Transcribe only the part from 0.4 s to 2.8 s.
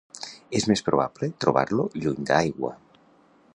És més probable trobar-lo lluny d'aigua.